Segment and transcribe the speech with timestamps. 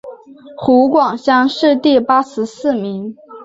[0.57, 3.15] 湖广乡试第八十四名。